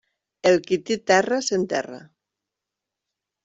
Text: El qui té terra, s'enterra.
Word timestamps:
El 0.51 0.55
qui 0.69 0.79
té 0.87 0.97
terra, 1.11 1.39
s'enterra. 1.49 2.03